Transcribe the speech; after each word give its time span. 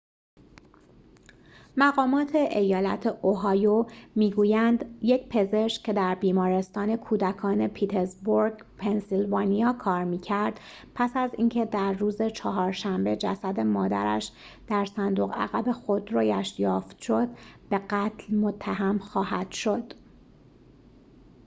مقامات 1.77 2.35
ایالت 2.35 3.05
اوهایو 3.07 3.85
می 4.15 4.31
گویند 4.31 4.97
یک 5.01 5.27
پزشک 5.29 5.83
که 5.83 5.93
در 5.93 6.15
بیمارستان 6.15 6.95
کودکان 6.95 7.67
پیتزبورگ 7.67 8.63
پنسیلوانیا 8.77 9.73
کار 9.73 10.03
می 10.03 10.19
کرد 10.19 10.59
پس 10.95 11.17
از 11.17 11.31
اینکه 11.37 11.65
در 11.65 11.93
روز 11.93 12.21
چهارشنبه 12.21 13.15
جسد 13.15 13.59
مادرش 13.59 14.31
در 14.67 14.85
صندوق 14.85 15.31
عقب 15.33 15.71
خودرویش 15.71 16.59
یافت 16.59 16.99
شد 16.99 17.27
به 17.69 17.77
قتل 17.89 18.35
متهم 18.35 18.99
خواهد 18.99 19.51
شد 19.51 19.93